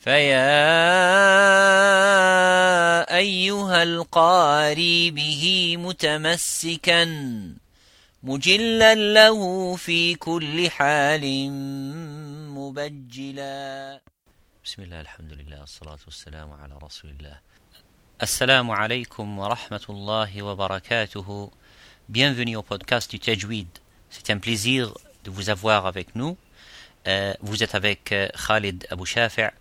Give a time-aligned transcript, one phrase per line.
[0.00, 0.56] فيا
[3.16, 7.04] أيها القاري به متمسكا
[8.22, 11.50] مجلا له في كل حال
[12.56, 14.00] مبجلا
[14.64, 17.38] بسم الله الحمد لله والصلاة والسلام على رسول الله
[18.22, 21.50] السلام عليكم ورحمة الله وبركاته
[22.08, 23.68] Bienvenue au podcast du Tajwid.
[24.08, 24.94] C'est un plaisir
[25.24, 26.36] de vous avoir avec nous.
[27.06, 29.59] Euh, vous êtes avec euh, Khalid Abou Shafi'.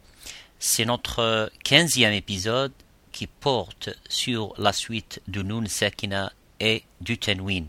[0.60, 2.74] C'est notre quinzième épisode
[3.14, 7.68] qui porte sur la suite du Nun Sakina et du Tenwin.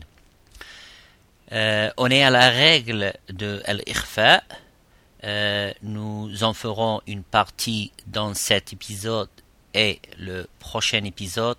[1.53, 4.43] Euh, on est à la règle de Al-Ikhfa.
[5.23, 9.29] Euh, nous en ferons une partie dans cet épisode
[9.73, 11.57] et le prochain épisode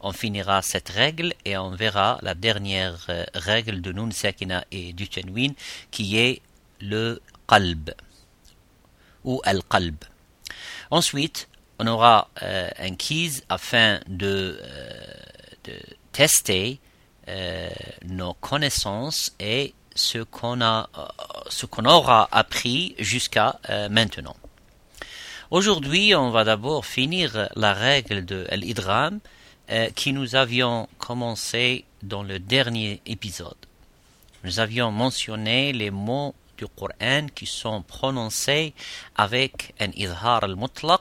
[0.00, 4.92] on finira cette règle et on verra la dernière euh, règle de Nun Sakina et
[4.92, 5.52] du Tenwin
[5.92, 6.42] qui est
[6.80, 7.94] le qalb
[9.22, 9.96] ou al-qalb.
[10.92, 11.48] Ensuite,
[11.80, 15.80] on aura euh, un quiz afin de, euh,
[16.12, 16.78] tester
[18.04, 20.88] nos connaissances et ce qu'on a,
[21.48, 23.58] ce qu'on aura appris jusqu'à
[23.90, 24.36] maintenant.
[25.52, 29.20] Aujourd'hui, on va d'abord finir la règle de l'idram
[29.70, 33.56] euh, qui nous avions commencé dans le dernier épisode.
[34.44, 38.74] Nous avions mentionné les mots du Coran qui sont prononcés
[39.16, 41.00] avec un idhar al-mutlaq,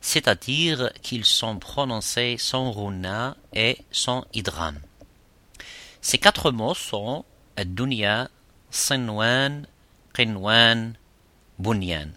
[0.00, 4.78] c'est-à-dire qu'ils sont prononcés sans runa et sans idram.
[6.00, 7.24] Ces quatre mots sont
[7.56, 8.28] ad-dunya,
[8.70, 9.66] sinwan,
[10.14, 10.94] qinwan,
[11.58, 12.10] bunyan.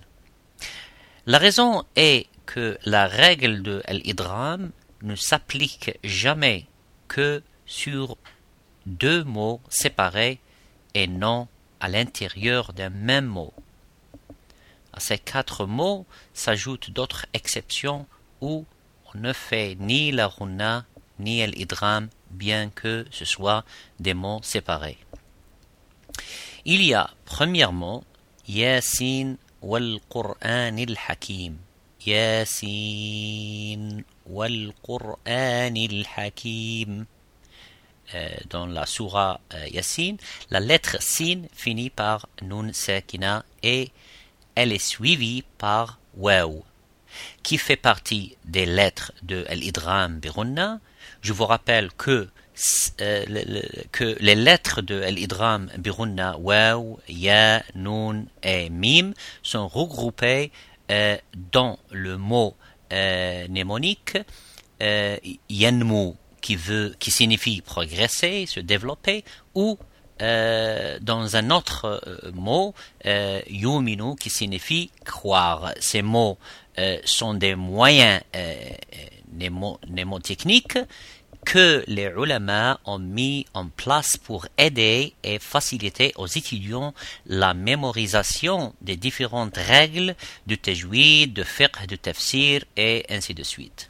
[1.26, 6.66] La raison est que la règle de l'idram ne s'applique jamais
[7.08, 8.18] que sur
[8.86, 10.40] deux mots séparés
[10.94, 11.48] et non
[11.82, 13.54] à l'intérieur d'un même mot.
[14.94, 18.06] À ces quatre mots s'ajoutent d'autres exceptions
[18.40, 18.66] où
[19.14, 20.86] on ne fait ni la runa
[21.20, 23.64] ni el idram, bien que ce soit
[24.00, 24.98] des mots séparés.
[26.66, 28.04] Il y a, premièrement,
[28.48, 31.58] Yasin wal Qur'an il Hakim.
[32.06, 37.06] Yasin wal Qur'an il Hakim
[38.50, 40.16] dans la surah euh, Yasin,
[40.50, 43.92] la lettre Sin finit par Nun Sakina et
[44.56, 46.64] elle est suivie par Waw,
[47.44, 50.80] qui fait partie des lettres de Al-Idram Birunna.
[51.22, 52.28] Je vous rappelle que,
[53.00, 53.26] euh,
[54.20, 60.52] les lettres de Al-Idram Birunna, Waw, Ya, Nun et Mim sont regroupées
[60.92, 61.18] euh,
[61.54, 62.56] dans le mot
[62.92, 64.18] euh, mnémonique,
[64.82, 65.18] euh,
[65.50, 69.24] yanmu qui veut, qui signifie progresser, se développer,
[69.56, 69.78] ou
[70.22, 72.76] euh, dans un autre euh, mot,
[73.06, 75.74] euh, yuminu qui signifie croire.
[75.80, 76.38] Ces mots
[76.78, 78.22] euh, sont des moyens
[79.34, 80.78] mnémotechniques
[81.44, 86.94] que les ulama ont mis en place pour aider et faciliter aux étudiants
[87.26, 90.16] la mémorisation des différentes règles
[90.46, 93.90] du tajwid, de fiqh, de tafsir et ainsi de suite.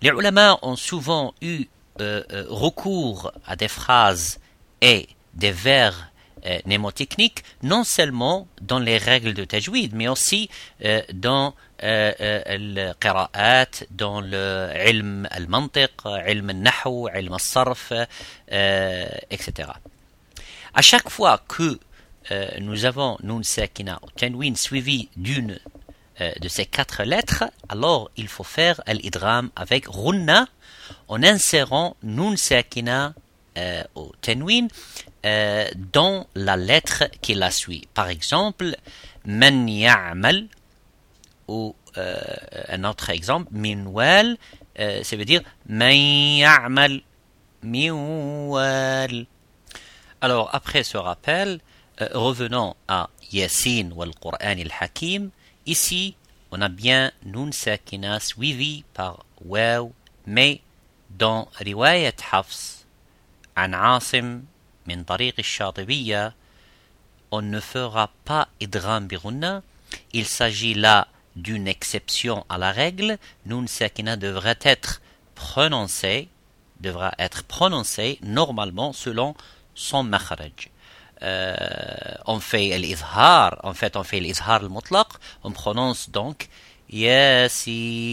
[0.00, 1.66] Les ulama ont souvent eu
[2.00, 4.38] euh, euh, recours à des phrases
[4.80, 6.10] et des vers
[6.46, 10.48] euh, mnémotechniques, non seulement dans les règles de tajwid, mais aussi
[11.12, 15.92] dans le qira'at, dans le ilm al-mantiq,
[16.26, 17.92] ilm al-nahu, ilm al-sarf,
[18.48, 19.70] etc.
[20.74, 21.78] À chaque fois que
[22.60, 25.58] nous avons nun sakina ou suivi d'une
[26.20, 30.48] de ces quatre lettres, alors il faut faire al-idram avec runna
[31.08, 33.14] en insérant nun sakina
[33.94, 34.68] au tenwin
[35.26, 37.88] euh, dans la lettre qui la suit.
[37.92, 38.76] Par exemple,
[39.24, 40.46] man ya'mal
[41.48, 42.16] ou euh,
[42.68, 44.36] un autre exemple, minwal,
[44.78, 47.00] euh, ça veut dire man ya'mal
[47.62, 49.26] minwal.
[50.20, 51.60] Alors après ce rappel,
[52.00, 55.30] euh, revenons à Yasin ou Qur'an al-Hakim.
[55.66, 56.14] Ici,
[56.52, 59.92] on a bien Nun Sakina suivi par Waw,
[60.26, 60.60] mais
[61.10, 62.84] dans Riwayat Hafs,
[63.56, 64.44] an Asim
[64.86, 66.34] min tariq al
[67.30, 69.62] on ne fera pas idram birunna.
[70.12, 73.18] Il s'agit là d'une exception à la règle.
[73.46, 75.00] Nun sakina devrait être
[75.34, 76.28] prononcé.
[76.80, 79.34] devra être prononcée normalement selon
[79.74, 80.70] son makharaj.
[81.22, 81.54] Euh,
[82.26, 85.08] on fait l'izhar, en fait on fait l'izhar al-mutlaq,
[85.42, 86.48] on prononce donc
[86.90, 88.08] Yasin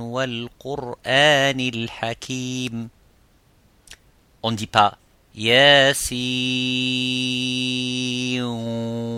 [0.00, 2.88] wal Qur'an al-Hakim.
[4.42, 4.96] On dit pas
[5.34, 6.16] Yasin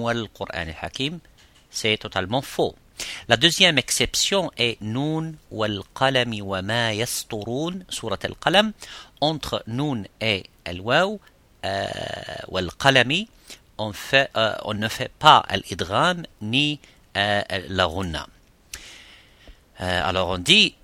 [0.03, 1.21] wal Qur'an al-Hakim,
[1.71, 2.75] c'est totalement faux.
[3.29, 8.73] La deuxième exception est Nun wal qalami wa ma yasturun, surat al-qalam.
[9.21, 11.21] Entre Nun et al-waw,
[11.65, 11.87] euh,
[12.49, 13.29] wal qalami,
[13.79, 16.81] on, fait, euh, on ne fait pas l'idram ni
[17.17, 18.27] euh, la runna.
[19.83, 20.75] Euh, alors on dit.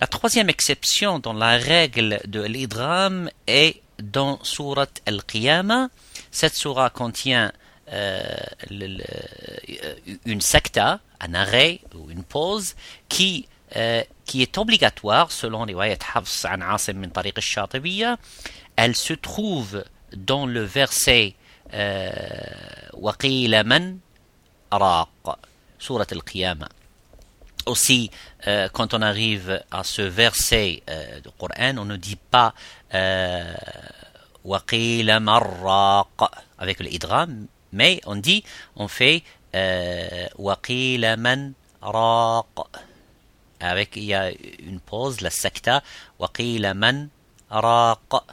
[0.00, 5.88] La troisième exception dans la règle de l'idram est dans Surat Al-Qiyamah.
[6.30, 7.52] Cette surah contient
[7.92, 8.20] euh,
[8.68, 9.02] le,
[10.26, 12.74] une secta, un arrêt ou une pause
[13.08, 18.18] qui euh, qui est obligatoire selon riwayat Hafs an Asim min tariq al-Shatibiyya.
[18.76, 19.82] Elle se trouve
[20.14, 21.34] dans le verset
[22.93, 23.97] وقيل من
[24.73, 25.39] راق
[25.81, 26.69] Surat Al-Qiyamah.
[27.65, 28.11] Aussi,
[28.47, 32.53] euh, quand on arrive à ce verset euh, du Coran, on ne dit pas
[34.43, 38.43] وقيل مرق avec le idram, mais on dit,
[38.75, 39.23] on fait
[40.35, 41.53] وقيل من
[41.83, 42.69] راق
[43.61, 45.81] avec il y a une pause, la secta
[46.19, 47.07] وقيل من
[47.51, 48.25] راق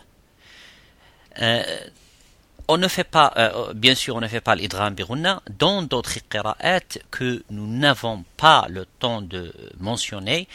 [2.68, 6.20] on ne fait pas, euh, bien sûr, on ne fait pas l'idram birunna dans d'autres
[6.30, 10.48] qira'at que nous n'avons pas le temps de mentionner.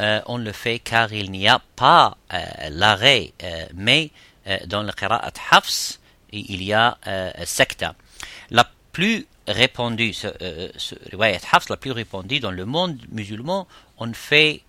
[0.00, 2.38] Euh, on le fait car il n'y a pas euh,
[2.70, 4.10] l'arrêt, euh, mais
[4.46, 6.00] euh, dans le qira'at hafs,
[6.32, 7.94] il y a euh, secta.
[8.50, 10.28] La plus répandue, ce,
[10.76, 10.94] ce
[11.52, 13.68] hafs, la plus répandue dans le monde musulman,
[13.98, 14.62] on ne fait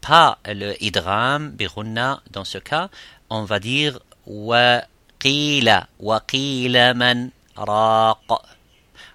[0.00, 2.88] pas le idram birunna dans ce cas.
[3.28, 4.82] On va dire wa
[5.23, 8.45] قيل وقيل من راق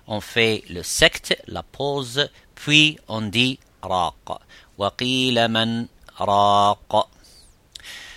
[0.06, 4.38] on fait le secte, la pause, puis on dit raq.
[4.78, 5.86] وقيل من
[6.20, 7.08] راق.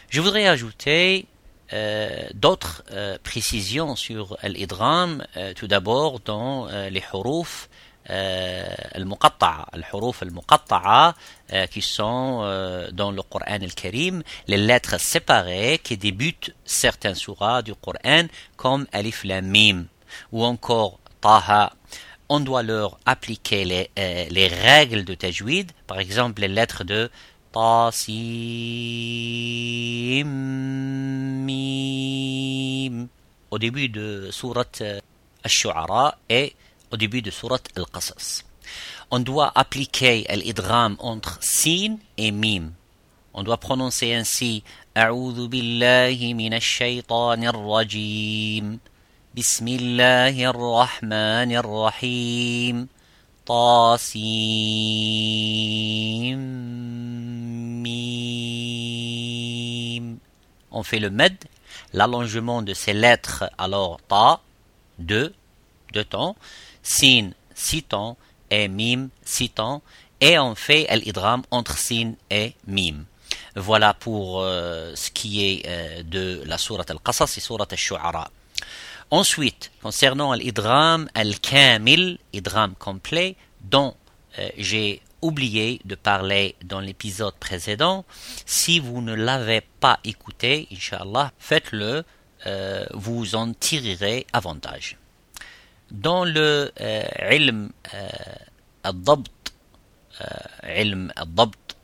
[0.09, 1.25] Je voudrais ajouter
[1.74, 7.69] euh, d'autres euh, précisions sur l'idram, euh, tout d'abord dans les huruf
[8.09, 11.15] المقطعة الحروف المقطعة
[11.71, 18.27] qui sont dans le Coran al-Karim les lettres séparées qui débutent certains surahs du Coran
[18.56, 19.88] comme Alif Lam Mim
[20.31, 21.74] ou encore Taha
[22.29, 27.09] on doit leur appliquer les, euh, les règles de tajwid par exemple les lettres de
[27.51, 28.13] Tasim
[31.45, 33.07] Mim
[33.50, 34.65] au début de surat
[35.44, 36.53] Al-Shu'ara et
[36.92, 38.44] au début de Surat Al-Qasas.
[39.10, 42.72] On doit appliquer l'idram entre sin et mim.
[43.34, 44.62] On doit prononcer ainsi
[44.94, 48.78] A'udhu billahi minash shaitanir rajim.
[49.34, 52.86] Bismillahir rahmanir rahim.
[53.44, 54.12] Tasim.
[57.82, 58.92] Mim.
[60.70, 61.36] On fait le med,
[61.92, 64.40] l'allongement de ces lettres, alors ta,
[64.98, 65.34] deux,
[65.92, 66.36] deux temps
[66.82, 67.31] sin
[67.88, 68.17] temps
[68.50, 69.08] et mim
[69.55, 69.82] temps
[70.20, 73.05] et on fait l'idram entre sin et mim.
[73.56, 78.31] Voilà pour euh, ce qui est euh, de la sourate al-Qasas et sourate al-Shu'ara.
[79.11, 83.94] Ensuite, concernant l'idram al-Kamil, idram complet, dont
[84.38, 88.05] euh, j'ai oublié de parler dans l'épisode précédent,
[88.46, 92.05] si vous ne l'avez pas écouté, Inch'Allah, faites-le,
[92.93, 94.96] vous en tirerez avantage.
[95.92, 98.08] Dans le euh, ilm euh,
[98.87, 101.76] euh, al-dabt,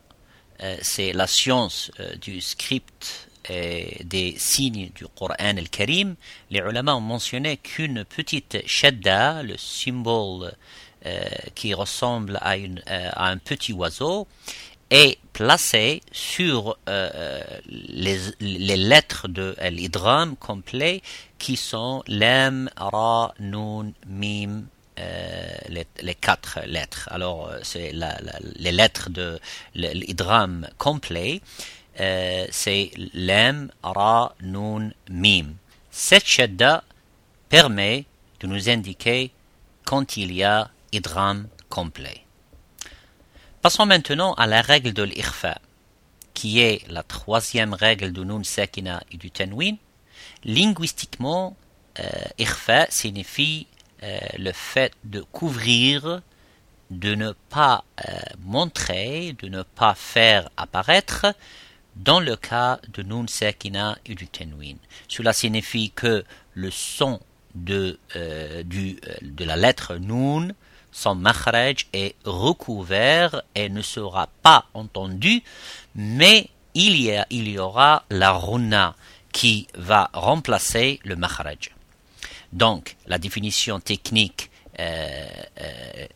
[0.83, 6.17] c'est la science du script et des signes du Coran al-Karim,
[6.51, 10.53] les ulama ont mentionné qu'une petite shadda, le symbole
[11.55, 12.57] qui ressemble à,
[13.31, 14.27] un petit oiseau,
[14.91, 21.03] est placé sur euh, les, les, lettres de l'idram complet
[21.39, 24.65] qui sont lem, ra, nun, mim,
[24.99, 27.09] euh, les, les, quatre lettres.
[27.13, 29.39] Alors, euh, c'est les lettres de
[29.75, 31.41] l'idram complet,
[32.01, 35.55] euh, c'est lem, ra, nun, mim.
[35.91, 36.83] Cette shadda
[37.49, 38.07] permet
[38.41, 39.31] de nous indiquer
[39.85, 42.28] quand il y a idram complet.
[43.61, 45.61] Passons maintenant à la règle de l'irfa,
[46.33, 49.77] qui est la troisième règle du nun sakina et du tenwin.
[50.45, 51.57] Linguistiquement,
[51.99, 52.05] euh,
[52.39, 53.67] irfa signifie
[54.05, 56.23] euh, le fait de couvrir,
[56.91, 61.27] de ne pas euh, montrer, de ne pas faire apparaître
[61.97, 64.77] dans le cas de nun sakina et du tenwin.
[65.09, 66.25] Cela signifie que
[66.55, 67.19] le son
[67.57, 70.55] de, de la lettre nun
[70.92, 75.44] son makhraj est recouvert et ne sera pas entendu,
[75.96, 78.96] mais il y, a, il y aura la runa
[79.32, 81.72] qui va remplacer le makhraj.
[82.52, 84.50] Donc, la définition technique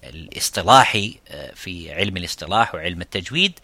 [0.04, 1.20] الاصطلاحي
[1.56, 3.60] في علم الاصطلاح وعلم التجويد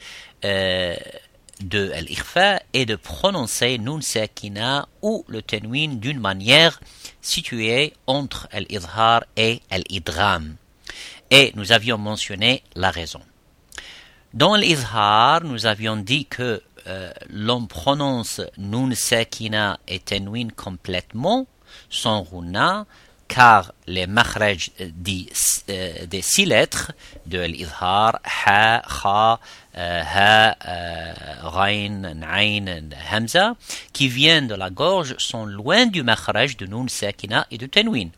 [1.62, 6.79] de l'ikhfa est de prononcer nun sakina ou le tenwin d'une manière
[7.22, 10.55] située entre l'idhar et l'idram.
[11.30, 13.20] Et nous avions mentionné la raison.
[14.35, 21.47] Dans l'idhar, nous avions dit que euh, l'on prononce nun sakina et tenwin complètement,
[21.90, 22.87] sans runa,
[23.26, 25.26] car les makhraj des,
[25.68, 26.92] euh, des six lettres
[27.26, 29.40] de l'idhar, ha, kha,
[29.76, 30.56] euh, ha,
[31.42, 33.54] rain, nain, hamza,
[33.92, 38.11] qui viennent de la gorge, sont loin du makhraj de nun sakina et de tenwin.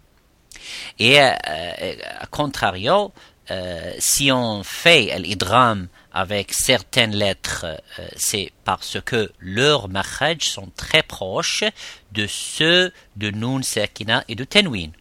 [0.99, 3.13] Et euh, euh, à contrario,
[3.51, 7.67] euh, si on fait l'idram avec certaines lettres,
[7.99, 11.65] euh, c'est parce que leurs makhraj sont très proches
[12.13, 14.93] de ceux de Nun Sakina et de Tenwin.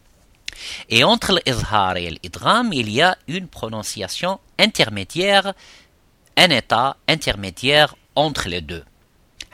[0.89, 5.53] Et entre l'izhar et l'idram, il y a une prononciation intermédiaire,
[6.35, 8.83] un état intermédiaire entre les deux.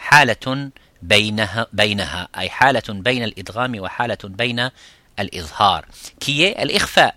[0.09, 0.71] Halatun
[1.01, 4.71] baynaha, baynaha, ay halatun bayna
[5.17, 5.84] al-izhar,
[6.19, 7.13] qui est al-ikhfa,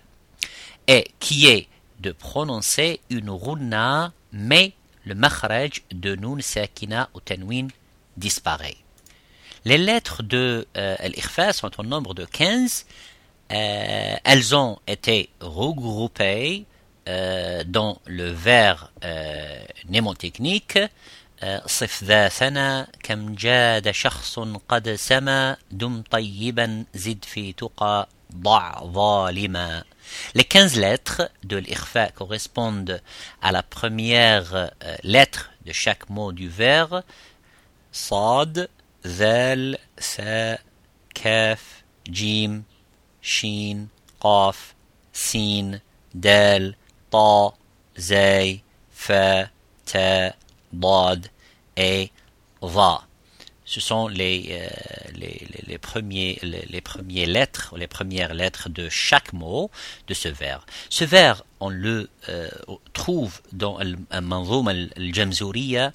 [0.87, 1.67] et qui est
[1.99, 4.73] de prononcer une runna, mais
[5.05, 7.67] le makhraj de nun sakina ou tanwin
[8.17, 8.77] disparaît.
[9.65, 12.85] Les lettres de euh, al-ikhfa sont au nombre de 15.
[13.51, 16.65] Euh, elles ont été regroupées
[17.07, 20.77] euh, dans le vers euh, mnémotechnique
[21.66, 24.38] صف ذا ثنا كم جاد شخص
[24.68, 29.84] قد سما دم طيبا زد في تقى ضع ظالما
[30.34, 33.00] les 15 lettres de l'irfa correspondent
[33.42, 34.68] à la première euh,
[35.02, 37.02] lettre de chaque mot du vers.
[37.92, 38.68] Sad,
[39.04, 40.58] Zal, Sa,
[41.14, 42.62] Kaf, Jim,
[43.22, 43.86] Shin,
[44.20, 44.74] Qaf,
[45.12, 45.80] Sin,
[46.12, 46.76] Dal,
[47.10, 47.54] Ta,
[47.98, 49.48] Zay, Fa,
[49.86, 50.34] Ta,
[50.73, 51.27] Dad
[51.75, 52.11] et
[52.61, 53.03] Va
[53.69, 54.67] ce sont les, euh,
[55.13, 59.69] les, les, premiers, les, les, premières lettres, les premières lettres de chaque mot
[60.07, 60.65] de ce vers.
[60.89, 62.49] Ce vers, on le euh,
[62.93, 63.77] trouve dans
[64.09, 65.91] un manzoum al-Jamzouriya,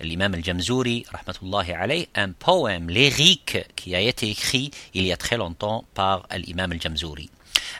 [0.00, 5.36] l'imam al-Jamzouri, rahmatullahi alayh, un poème lyrique qui a été écrit il y a très
[5.36, 7.28] longtemps par l'imam al-Jamzouri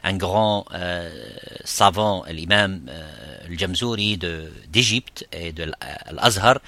[0.02, 1.10] un grand euh,
[1.64, 4.18] savant, l'imam euh, al-Jamzouri
[4.68, 5.70] d'Égypte et de
[6.10, 6.58] l'Azhar,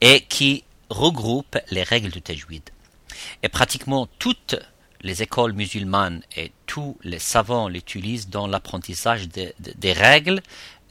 [0.00, 2.62] et qui regroupe les règles du tajwid.
[3.42, 4.56] Et pratiquement toutes
[5.02, 10.42] les écoles musulmanes et tous les savants l'utilisent dans l'apprentissage des règles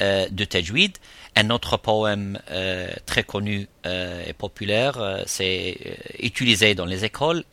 [0.02, 0.98] euh, de tajwid.
[1.36, 7.44] Un autre poème euh, très connu euh, et populaire, c'est utilisé dans les écoles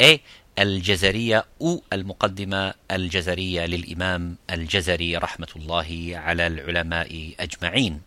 [0.57, 8.01] Al-Jazariya ou Al-Muqaddima Al-Jazariya l'imam Al-Jazari rahmatullahi ala al-ulama'i ajma'in.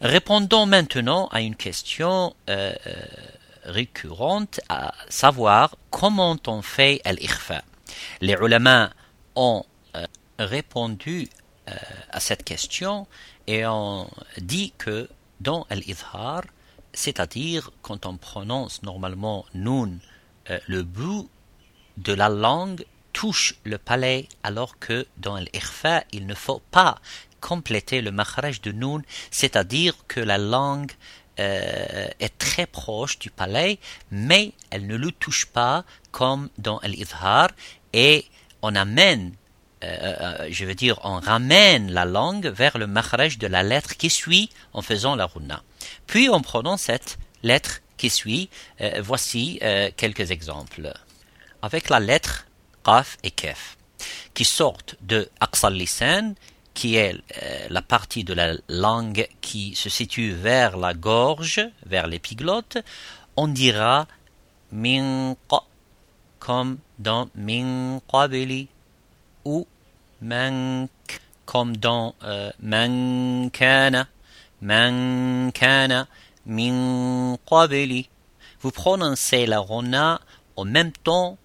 [0.00, 3.04] Répondons maintenant à une question euh, euh,
[3.64, 7.62] récurrente, à savoir comment on fait al-ikhfa.
[8.20, 8.90] Les ulama
[9.34, 9.64] ont
[9.96, 10.06] euh,
[10.38, 11.28] répondu
[12.10, 13.06] à cette question
[13.46, 15.08] et ont dit que
[15.40, 16.42] dans al-izhar,
[16.92, 19.98] c'est-à-dire quand on prononce normalement nun,
[20.48, 21.28] le bout
[21.96, 26.98] de la langue touche le palais alors que dans l'ikhfa, il ne faut pas
[27.40, 30.92] compléter le makhraj de Noun, c'est-à-dire que la langue
[31.38, 33.78] euh, est très proche du palais,
[34.10, 37.48] mais elle ne le touche pas comme dans l'idhar,
[37.92, 38.24] et
[38.62, 39.34] on amène,
[39.84, 43.96] euh, euh, je veux dire, on ramène la langue vers le makhraj de la lettre
[43.96, 45.62] qui suit en faisant la runa.
[46.06, 48.50] Puis on prononce cette lettre qui suit.
[49.00, 49.60] voici
[49.96, 50.92] quelques exemples.
[51.62, 52.46] Avec la lettre
[52.84, 53.76] qaf et kef,
[54.34, 55.76] qui sortent de aqsal
[56.74, 62.08] qui est euh, la partie de la langue qui se situe vers la gorge, vers
[62.08, 62.78] l'épiglotte,
[63.36, 64.06] on dira
[64.72, 65.36] min
[66.40, 68.00] comme dans min
[69.44, 69.66] ou
[70.20, 70.90] mank
[71.46, 73.50] comme dans euh, man
[76.46, 77.38] Vous
[78.72, 80.20] prononcez la rona
[80.56, 81.38] en même temps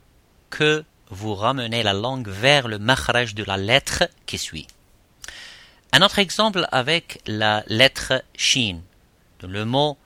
[0.50, 4.68] que vous ramenez la langue vers le makhraj de la lettre qui suit.
[5.92, 8.82] Un autre exemple avec la lettre Shin,
[9.42, 9.98] le mot.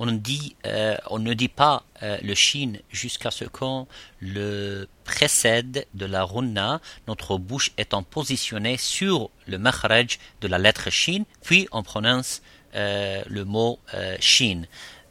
[0.00, 3.86] Euh, on ne dit pas euh, le shin jusqu'à ce qu'on
[4.20, 10.90] le précède de la runna, notre bouche étant positionnée sur le makhraj de la lettre
[10.90, 12.42] shin, puis on prononce
[12.74, 13.80] le mot
[14.20, 14.62] shin.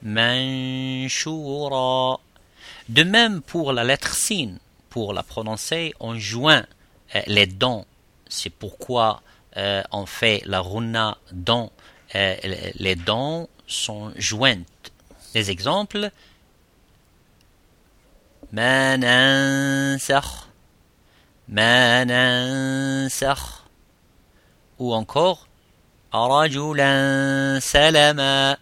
[0.03, 0.21] Manshura.
[2.87, 4.57] De même pour la lettre sin,
[4.89, 6.65] pour la prononcer, on joint
[7.25, 7.85] les dents.
[8.29, 9.21] C'est pourquoi
[9.55, 11.73] on fait la runna dans
[12.13, 14.92] les dents sont jointes.
[15.34, 16.10] Les exemples
[24.78, 25.46] ou encore
[26.14, 28.56] رجلا سلما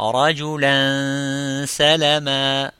[0.00, 2.72] رجلا سلما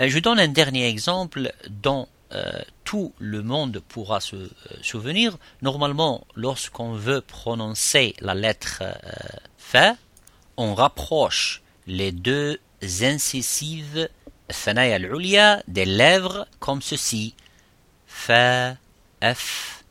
[0.00, 2.52] Je donne un dernier exemple dont euh,
[2.84, 4.48] tout le monde pourra se euh,
[4.80, 5.36] souvenir.
[5.60, 8.92] Normalement, lorsqu'on veut prononcer la lettre euh,
[9.56, 9.96] fa,
[10.57, 12.59] on rapproche les deux
[13.01, 14.09] incisives
[15.67, 17.33] des lèvres comme ceci.
[18.07, 18.75] Fa,
[19.23, 19.83] F,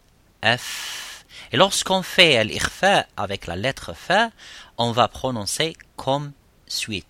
[0.45, 1.25] F.
[1.53, 4.31] Et lorsqu'on fait l'irfa avec la lettre fa,
[4.79, 6.33] on va prononcer comme
[6.67, 7.07] suite.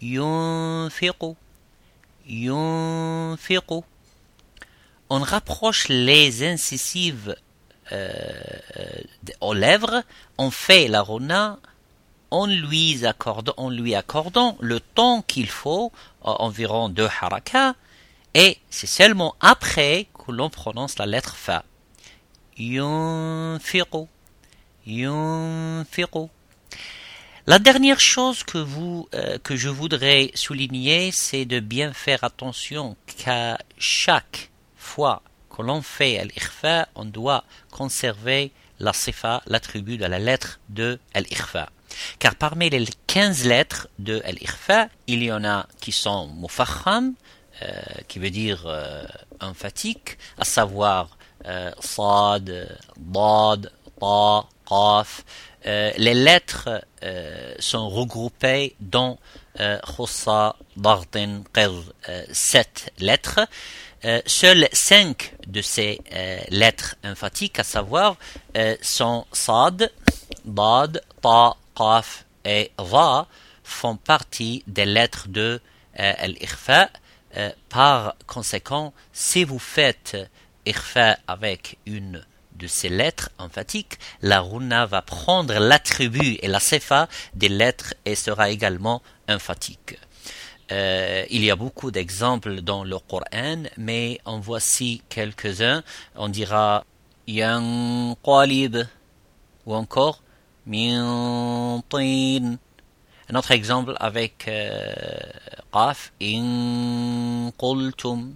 [0.00, 1.34] Yunfiqu,
[2.26, 3.82] yunfiqu.
[5.10, 7.36] On rapproche les incisives
[7.92, 8.22] euh,
[9.40, 10.02] aux lèvres,
[10.38, 11.58] on fait la rona
[12.34, 17.74] en lui, accordant, lui accordant le temps qu'il faut, environ deux harakas,
[18.34, 21.64] et c'est seulement après que l'on prononce la lettre fa.
[22.58, 24.08] Yunfiqu.
[24.84, 26.28] Yunfiqu.
[27.46, 34.50] La dernière chose euh, que je voudrais souligner, c'est de bien faire attention qu'à chaque
[34.76, 36.30] fois que l'on fait al
[36.96, 38.50] on doit conserver
[38.80, 41.68] la sifa, l'attribut de la lettre de al-ikhfa.
[42.18, 47.14] Car parmi les 15 lettres de al-ikhfa, il y en a qui sont mufakham,
[47.62, 47.70] euh,
[48.08, 49.04] qui veut dire euh,
[49.40, 53.70] emphatique, à savoir euh, sad, dad,
[54.00, 55.24] ta, qaf.
[55.66, 56.84] Euh, les lettres
[57.58, 59.18] sont regroupées dans
[59.96, 61.42] khossa, dartin,
[62.32, 63.40] sept lettres.
[64.26, 66.00] Seules cinq de ces
[66.48, 68.16] lettres emphatiques, à savoir,
[68.82, 69.90] sont sad,
[70.44, 73.26] bad, ta, qaf et va,
[73.62, 75.60] font partie des lettres de
[75.96, 76.90] l'ikhfa.
[77.68, 80.16] par conséquent, si vous faites
[80.66, 82.24] ikhfa avec une
[82.56, 88.14] de ces lettres emphatiques, la runa va prendre l'attribut et la sefa des lettres et
[88.14, 89.98] sera également emphatique.
[90.72, 95.82] Euh, il y a beaucoup d'exemples dans le Coran, mais en voici quelques-uns.
[96.14, 96.84] On dira
[97.26, 98.78] yanqalib
[99.66, 100.22] ou encore
[100.66, 101.82] Un
[103.34, 104.92] autre exemple avec euh,
[105.72, 108.34] qaf in qultum.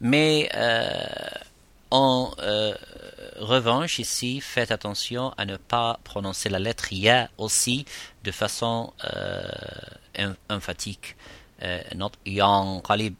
[0.00, 0.90] Mais euh,
[1.90, 2.74] en euh,
[3.38, 7.84] revanche, ici, faites attention à ne pas prononcer la lettre ya aussi
[8.24, 8.92] de façon
[10.48, 11.16] emphatique.
[11.94, 13.14] Notre yanqalib.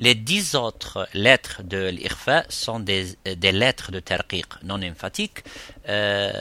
[0.00, 5.44] Les dix autres lettres de l'irfa sont des, des lettres de tarqiq non emphatiques.
[5.90, 6.32] Euh,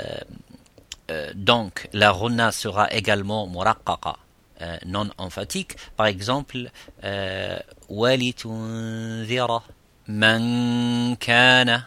[1.11, 4.15] euh, donc, la runa sera également muraqqaqa,
[4.61, 5.75] euh, non emphatique.
[5.97, 6.71] Par exemple,
[7.03, 9.63] euh, walitunzira,
[10.07, 11.85] man kana.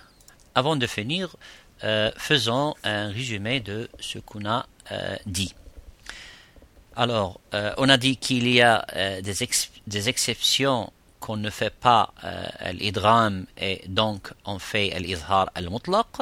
[0.54, 1.34] Avant de finir,
[1.84, 5.54] euh, faisons un résumé de ce qu'on a euh, dit.
[6.94, 12.12] Alors, euh, on a dit qu'il y a euh, des, exceptions qu'on ne fait pas
[12.24, 16.12] euh, l'idram et donc on fait l'izhar al-mutlaq.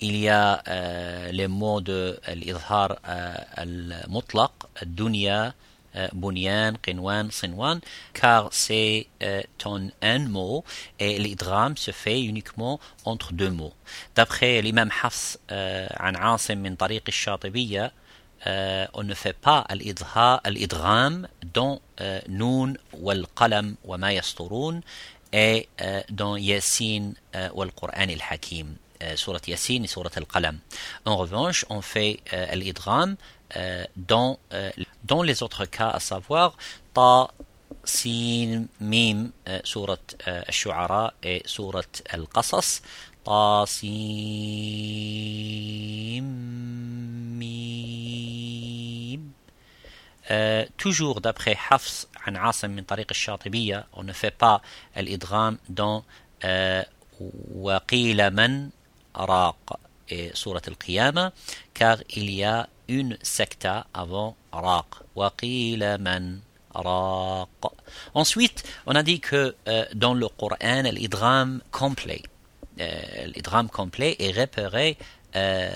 [0.00, 4.52] Il y a euh, les mots de l'izhar euh, al-mutlaq,
[4.86, 5.52] dunya,
[5.96, 7.80] euh, bunyan, qinwan, sinwan,
[8.14, 10.64] car c'est euh, en un mot
[10.98, 13.74] et l'idram se fait uniquement entre deux mots.
[14.16, 17.92] D'après l'imam Hafs an Asim min tariq al-Shatibiyya,
[18.46, 24.80] euh, on ne fait pas l'idgham dans euh, Noun wal qalam wa ma yasturun
[25.32, 30.58] et euh, dans euh, wal Qur'an al Hakim, euh, surat Yasin et surat al Qalam.
[31.04, 33.16] En revanche, on fait euh, l'idgham
[33.56, 34.70] euh, dans, euh,
[35.04, 36.56] dans les autres cas, à savoir
[36.94, 37.28] Ta,
[37.84, 39.96] Sin, Mim, euh, surat
[40.26, 41.12] euh, Al-Shu'ara
[43.27, 43.65] et surat Al-Qasas.
[43.65, 45.03] Ta, Sin,
[50.31, 54.61] Euh, toujours d'après Hafs an Asim min tariq al-Shatibiyya, on ne fait pas
[54.95, 56.05] l'idgham dans
[56.45, 56.83] euh,
[57.55, 58.71] وقيل man
[59.13, 59.55] raq
[60.09, 61.31] et surat al-Qiyamah
[61.73, 64.85] car il y a une secta avant raq.
[65.15, 66.41] Waqila man
[66.73, 67.49] raq.
[68.13, 72.23] Ensuite, on a dit que euh, dans le Coran, l'idram complet,
[72.80, 74.96] euh, l'idram complet est repéré,
[75.36, 75.70] euh,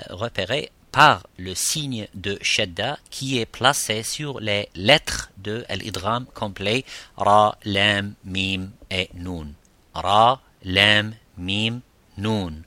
[0.92, 6.84] par le signe de shadda qui est placé sur les lettres de l'idram complet
[7.16, 9.48] ra, lam, mim et nun.
[9.94, 11.80] Ra, lam, mim,
[12.18, 12.62] nun.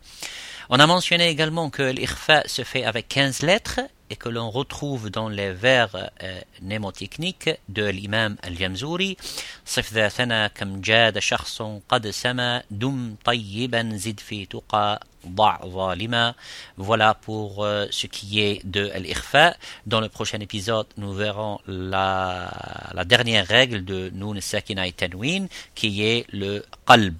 [0.69, 5.10] On a mentionné également que l'ikhfa se fait avec 15 lettres et que l'on retrouve
[5.10, 9.16] dans les vers euh, mnémotechniques de l'imam al-Jamzouri
[9.64, 16.34] صف ذاتنا كم جاد شخص قد سما دم طيبا زد في تقى ضع ظالما
[16.78, 19.54] voilà pour euh, ce qui est de l'ikhfa
[19.86, 22.50] dans le prochain épisode nous verrons la,
[22.94, 27.16] la dernière règle de Nun Sakina et Tanwin qui est le qalb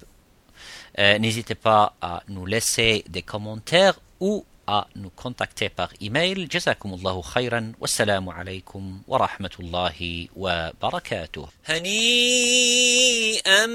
[0.99, 6.46] euh, n'hésitez pas à nous laisser des commentaires ou à nous contacter par email.
[6.50, 7.72] Jazakumullahu khayran.
[7.80, 11.46] Wassalamu alaykum wa rahmatullahi wa barakatuh.
[11.66, 13.66] هنيئا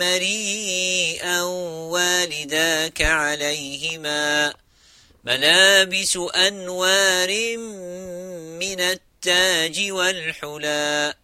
[0.00, 1.42] مريئا
[1.92, 4.54] والداك عليهما
[5.24, 7.56] ملابس أنوار
[8.60, 11.14] من التاج والحلى